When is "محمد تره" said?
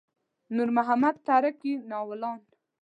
0.77-1.51